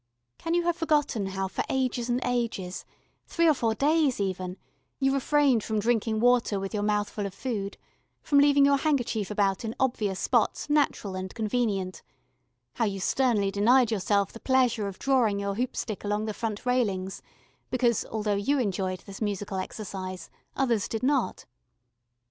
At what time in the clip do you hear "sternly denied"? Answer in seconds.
12.99-13.91